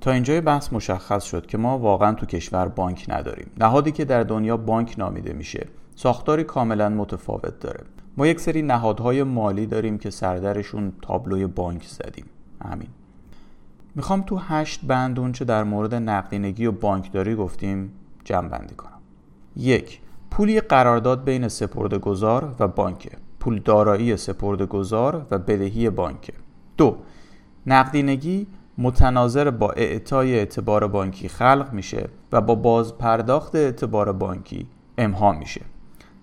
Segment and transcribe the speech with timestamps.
[0.00, 3.50] تا اینجای بحث مشخص شد که ما واقعا تو کشور بانک نداریم.
[3.60, 7.84] نهادی که در دنیا بانک نامیده میشه ساختاری کاملا متفاوت داره.
[8.16, 12.24] ما یک سری نهادهای مالی داریم که سردرشون تابلوی بانک زدیم.
[12.64, 12.88] همین
[13.94, 17.92] می‌خوام تو هشت بند چه در مورد نقدینگی و بانکداری گفتیم
[18.24, 18.98] جمع بندی کنم.
[19.56, 21.48] یک پولی قرارداد بین
[21.98, 23.10] گذار و بانک
[23.40, 24.16] پول دارایی
[24.66, 26.32] گذار و بدهی بانک
[26.76, 26.96] دو
[27.66, 28.46] نقدینگی
[28.80, 34.66] متناظر با اعطای اعتبار بانکی خلق میشه و با باز پرداخت اعتبار بانکی
[34.98, 35.60] امها میشه.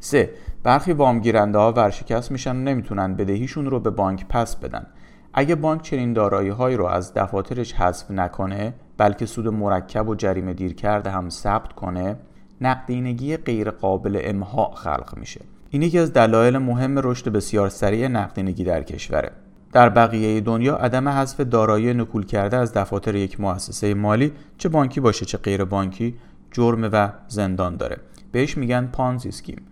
[0.00, 0.30] سه
[0.62, 4.86] برخی وامگیرنده ها ورشکست میشن و نمی‌تونن بدهیشون رو به بانک پس بدن.
[5.34, 10.54] اگه بانک چنین دارایی هایی رو از دفاترش حذف نکنه بلکه سود مرکب و جریمه
[10.54, 12.16] دیر کرده هم ثبت کنه
[12.60, 15.40] نقدینگی غیر قابل امها خلق میشه.
[15.70, 19.32] این یکی از دلایل مهم رشد بسیار سریع نقدینگی در کشوره.
[19.72, 25.00] در بقیه دنیا عدم حذف دارایی نکول کرده از دفاتر یک مؤسسه مالی چه بانکی
[25.00, 26.14] باشه چه غیر بانکی
[26.52, 27.96] جرم و زندان داره.
[28.32, 29.62] بهش میگن پانزی سکیم.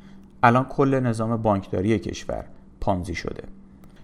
[0.43, 2.45] الان کل نظام بانکداری کشور
[2.81, 3.43] پانزی شده.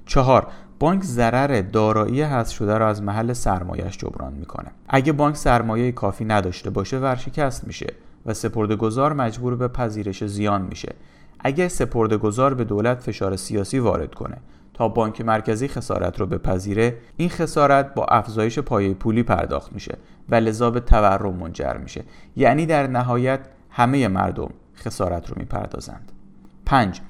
[0.07, 0.47] چهار
[0.79, 4.71] بانک ضرر دارایی حذف شده را از محل سرمایهش جبران می‌کنه.
[4.89, 7.95] اگه بانک سرمایه کافی نداشته باشه ورشکست میشه
[8.27, 10.95] و سپردهگذار مجبور به پذیرش زیان میشه.
[11.41, 14.37] اگه سپردهگذار به دولت فشار سیاسی وارد کنه
[14.75, 20.35] تا بانک مرکزی خسارت رو بپذیره این خسارت با افزایش پایه پولی پرداخت میشه و
[20.35, 22.05] لذا به تورم منجر میشه.
[22.37, 26.13] یعنی در نهایت همه مردم خسارت رو می‌پردازند.
[26.67, 27.01] 5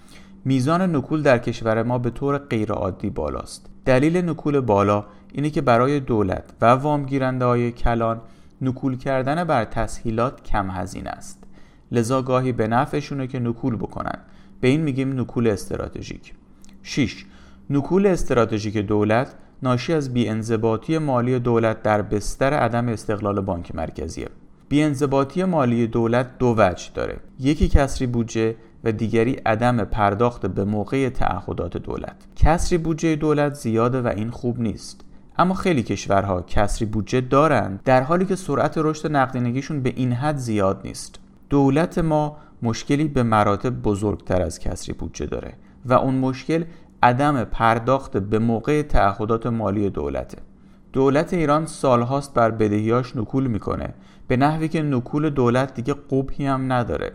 [0.45, 3.67] میزان نکول در کشور ما به طور غیرعادی بالاست.
[3.85, 8.20] دلیل نکول بالا اینه که برای دولت و وامگیرنده های کلان
[8.61, 11.45] نکول کردن بر تسهیلات کم هزینه است.
[11.92, 14.19] لذا گاهی به نفعشونه که نکول بکنن
[14.61, 16.35] به این میگیم نکول استراتژیک.
[16.83, 17.25] 6
[17.70, 24.29] نکول استراتژیک دولت ناشی از بیانضباطی مالی دولت در بستر عدم استقلال بانک مرکزیه.
[24.69, 27.17] بیانضباطی مالی دولت دو وجه داره.
[27.41, 32.17] یکی کسری بودجه و دیگری عدم پرداخت به موقع تعهدات دولت.
[32.36, 35.05] کسری بودجه دولت زیاده و این خوب نیست.
[35.39, 40.36] اما خیلی کشورها کسری بودجه دارند در حالی که سرعت رشد نقدینگیشون به این حد
[40.36, 41.19] زیاد نیست.
[41.51, 45.55] دولت ما مشکلی به مراتب بزرگتر از کسری بودجه داره
[45.85, 46.64] و اون مشکل
[47.05, 50.39] عدم پرداخت به موقع تعهدات مالی دولته
[50.92, 53.95] دولت ایران سالهاست بر بدهیاش نکول می‌کنه
[54.29, 57.13] به نحوی که نکول دولت دیگه قبحی هم نداره.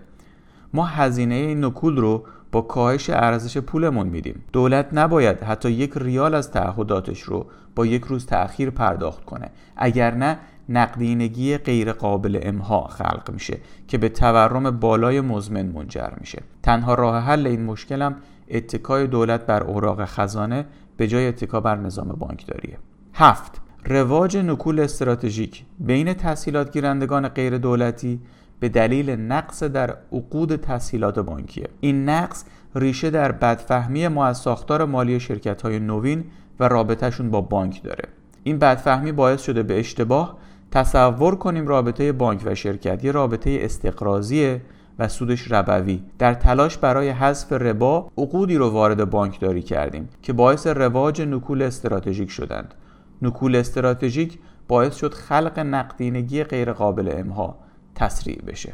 [0.74, 4.44] ما هزینه این نکول رو با کاهش ارزش پولمون میدیم.
[4.54, 7.46] دولت نباید حتی یک ریال از تعهداتش رو
[7.76, 9.52] با یک روز تأخیر پرداخت کنه.
[9.78, 10.40] اگر نه
[10.70, 13.58] نقدینگی غیر قابل امها خلق میشه
[13.88, 16.42] که به تورم بالای مزمن منجر میشه.
[16.64, 18.16] تنها راه حل این مشکلم
[18.52, 20.66] اتکای دولت بر اوراق خزانه
[20.98, 22.78] به جای اتکا بر نظام بانکداریه.
[23.14, 28.20] هفت رواج نکول استراتژیک بین تسهیلات گیرندگان غیر دولتی
[28.60, 31.70] به دلیل نقص در عقود تسهیلات بانکیه.
[31.80, 32.46] این نقص
[32.76, 36.24] ریشه در بدفهمی ما از ساختار مالی شرکت های نوین
[36.60, 38.04] و رابطهشون با بانک داره.
[38.44, 40.38] این بدفهمی باعث شده به اشتباه
[40.72, 44.62] تصور کنیم رابطه بانک و شرکت یه رابطه استقرازیه
[45.00, 46.04] و سودش ربوی.
[46.20, 52.32] در تلاش برای حذف ربا عقودی رو وارد بانکداری کردیم که باعث رواج نکول استراتژیک
[52.32, 52.74] شدند.
[53.22, 57.56] نکول استراتژیک باعث شد خلق نقدینگی غیرقابل امها
[57.96, 58.74] تسریع بشه.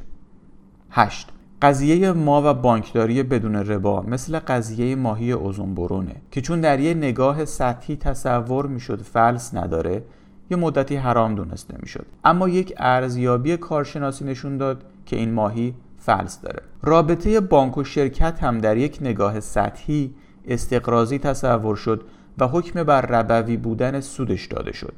[0.91, 1.30] 8
[1.62, 6.94] قضیه ما و بانکداری بدون ربا مثل قضیه ماهی اوزون برونه که چون در یه
[6.94, 10.03] نگاه سطحی تصور می‌شد فلس نداره
[10.52, 12.06] یه مدتی حرام دونسته می‌شد.
[12.24, 15.74] اما یک ارزیابی کارشناسی نشون داد که این ماهی
[16.06, 16.62] فلس داره.
[16.84, 20.16] رابطه بانک و شرکت هم در یک نگاه سطحی
[20.48, 22.04] استقرازی تصور شد
[22.38, 24.94] و حکم بر ربوی بودن سودش داده شد.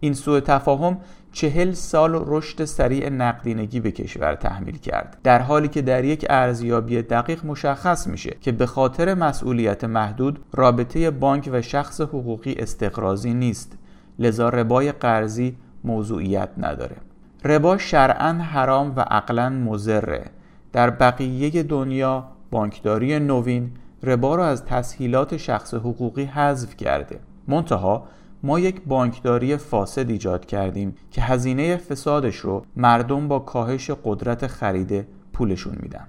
[0.00, 0.98] این سوء تفاهم
[1.32, 5.18] چهل سال رشد سریع نقدینگی به کشور تحمیل کرد.
[5.22, 11.10] در حالی که در یک ارزیابی دقیق مشخص میشه که به خاطر مسئولیت محدود رابطه
[11.10, 13.78] بانک و شخص حقوقی استقرازی نیست.
[14.18, 16.96] لذا ربای قرضی موضوعیت نداره.
[17.44, 20.24] ربا شرعا حرام و عقلا مزره
[20.72, 23.70] در بقیه دنیا بانکداری نوین
[24.02, 28.04] ربا را از تسهیلات شخص حقوقی حذف کرده منتها
[28.42, 35.06] ما یک بانکداری فاسد ایجاد کردیم که هزینه فسادش رو مردم با کاهش قدرت خرید
[35.32, 36.06] پولشون میدن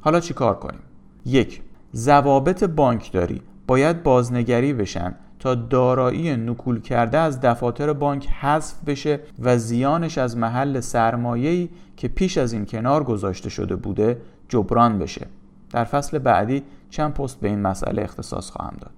[0.00, 0.80] حالا چی کار کنیم؟
[1.26, 1.62] یک
[1.94, 9.58] ضوابط بانکداری باید بازنگری بشن تا دارایی نکول کرده از دفاتر بانک حذف بشه و
[9.58, 15.26] زیانش از محل سرمایه‌ای که پیش از این کنار گذاشته شده بوده جبران بشه.
[15.72, 18.92] در فصل بعدی چند پست به این مسئله اختصاص خواهم داد.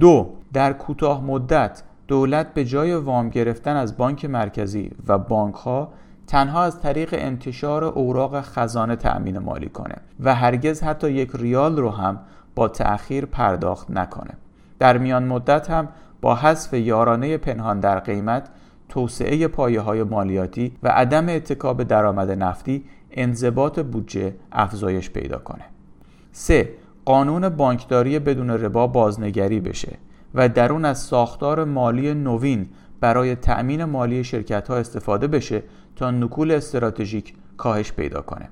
[0.00, 5.92] دو در کوتاه مدت دولت به جای وام گرفتن از بانک مرکزی و بانک ها
[6.26, 11.90] تنها از طریق انتشار اوراق خزانه تأمین مالی کنه و هرگز حتی یک ریال رو
[11.90, 12.20] هم
[12.54, 14.34] با تأخیر پرداخت نکنه.
[14.78, 15.88] در میان مدت هم
[16.20, 18.48] با حذف یارانه پنهان در قیمت
[18.88, 25.64] توسعه پایه های مالیاتی و عدم اتکاب درآمد نفتی انضباط بودجه افزایش پیدا کنه
[26.32, 26.68] 3.
[27.04, 29.98] قانون بانکداری بدون ربا بازنگری بشه
[30.34, 32.68] و درون از ساختار مالی نوین
[33.00, 35.62] برای تأمین مالی شرکت ها استفاده بشه
[35.96, 38.48] تا نکول استراتژیک کاهش پیدا کنه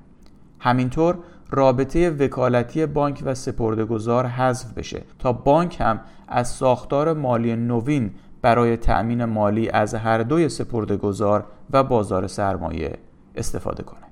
[0.59, 1.17] همینطور
[1.51, 8.11] رابطه وکالتی بانک و سپردهگذار حذف بشه تا بانک هم از ساختار مالی نوین
[8.41, 12.97] برای تأمین مالی از هر دوی سپردهگذار و بازار سرمایه
[13.35, 14.06] استفاده کنه